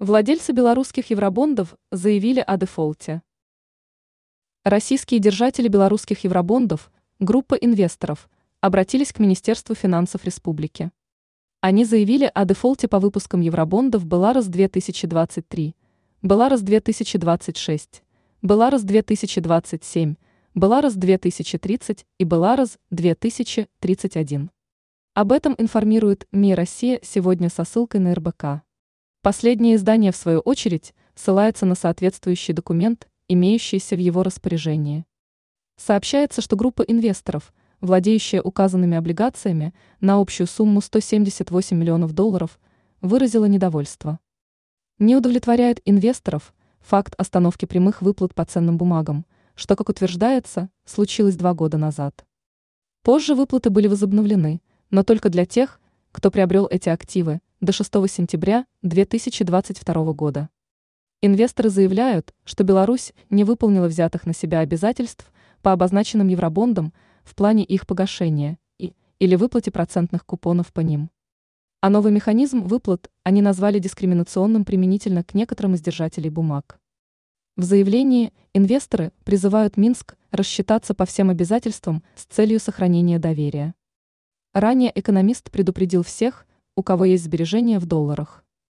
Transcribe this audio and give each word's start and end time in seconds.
Владельцы 0.00 0.52
белорусских 0.52 1.10
евробондов 1.10 1.74
заявили 1.90 2.38
о 2.38 2.56
дефолте. 2.56 3.20
Российские 4.62 5.18
держатели 5.18 5.66
белорусских 5.66 6.22
евробондов, 6.22 6.92
группа 7.18 7.54
инвесторов, 7.54 8.30
обратились 8.60 9.12
к 9.12 9.18
Министерству 9.18 9.74
финансов 9.74 10.24
республики. 10.24 10.92
Они 11.60 11.84
заявили 11.84 12.30
о 12.32 12.44
дефолте 12.44 12.86
по 12.86 13.00
выпускам 13.00 13.40
евробондов 13.40 14.06
Беларус 14.06 14.46
2023, 14.46 15.74
Беларус 16.22 16.60
2026, 16.60 18.04
Беларус 18.40 18.82
2027, 18.82 20.14
Беларус 20.54 20.92
2030 20.92 22.06
и 22.18 22.24
Беларус 22.24 22.78
2031. 22.92 24.50
Об 25.14 25.32
этом 25.32 25.56
информирует 25.58 26.28
МИ 26.30 26.54
«Россия» 26.54 27.00
сегодня 27.02 27.48
со 27.48 27.64
ссылкой 27.64 27.98
на 27.98 28.14
РБК. 28.14 28.62
Последнее 29.20 29.74
издание, 29.74 30.12
в 30.12 30.16
свою 30.16 30.38
очередь, 30.38 30.94
ссылается 31.16 31.66
на 31.66 31.74
соответствующий 31.74 32.54
документ, 32.54 33.08
имеющийся 33.26 33.96
в 33.96 33.98
его 33.98 34.22
распоряжении. 34.22 35.06
Сообщается, 35.76 36.40
что 36.40 36.54
группа 36.54 36.82
инвесторов, 36.82 37.52
владеющая 37.80 38.40
указанными 38.40 38.96
облигациями 38.96 39.74
на 40.00 40.20
общую 40.20 40.46
сумму 40.46 40.80
178 40.80 41.76
миллионов 41.76 42.12
долларов, 42.12 42.60
выразила 43.00 43.46
недовольство. 43.46 44.20
Не 45.00 45.16
удовлетворяет 45.16 45.80
инвесторов 45.84 46.54
факт 46.78 47.14
остановки 47.18 47.64
прямых 47.64 48.02
выплат 48.02 48.36
по 48.36 48.44
ценным 48.44 48.78
бумагам, 48.78 49.26
что, 49.56 49.74
как 49.74 49.88
утверждается, 49.88 50.70
случилось 50.84 51.36
два 51.36 51.54
года 51.54 51.76
назад. 51.76 52.24
Позже 53.02 53.34
выплаты 53.34 53.70
были 53.70 53.88
возобновлены, 53.88 54.62
но 54.90 55.02
только 55.02 55.28
для 55.28 55.44
тех, 55.44 55.80
кто 56.12 56.30
приобрел 56.30 56.68
эти 56.70 56.88
активы 56.88 57.40
до 57.60 57.72
6 57.72 57.92
сентября 58.08 58.66
2022 58.82 60.12
года. 60.12 60.48
Инвесторы 61.20 61.70
заявляют, 61.70 62.32
что 62.44 62.62
Беларусь 62.62 63.12
не 63.30 63.42
выполнила 63.42 63.88
взятых 63.88 64.26
на 64.26 64.32
себя 64.32 64.60
обязательств 64.60 65.32
по 65.60 65.72
обозначенным 65.72 66.28
евробондам 66.28 66.92
в 67.24 67.34
плане 67.34 67.64
их 67.64 67.88
погашения 67.88 68.58
и 68.78 68.94
или 69.18 69.34
выплате 69.34 69.72
процентных 69.72 70.24
купонов 70.24 70.72
по 70.72 70.80
ним. 70.80 71.10
А 71.80 71.90
новый 71.90 72.12
механизм 72.12 72.62
выплат 72.62 73.10
они 73.24 73.42
назвали 73.42 73.80
дискриминационным 73.80 74.64
применительно 74.64 75.24
к 75.24 75.34
некоторым 75.34 75.74
из 75.74 75.80
держателей 75.80 76.30
бумаг. 76.30 76.78
В 77.56 77.64
заявлении 77.64 78.32
инвесторы 78.54 79.10
призывают 79.24 79.76
Минск 79.76 80.16
рассчитаться 80.30 80.94
по 80.94 81.06
всем 81.06 81.28
обязательствам 81.28 82.04
с 82.14 82.24
целью 82.26 82.60
сохранения 82.60 83.18
доверия. 83.18 83.74
Ранее 84.52 84.92
экономист 84.94 85.50
предупредил 85.50 86.04
всех, 86.04 86.46
у 86.78 86.84
кого 86.84 87.06
есть 87.06 87.24
сбережения 87.24 87.80
в 87.80 87.86
долларах. 87.86 88.44